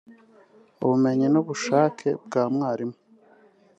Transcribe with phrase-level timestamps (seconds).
[0.83, 2.97] ubumenyi n’ubushake bwa mwarimu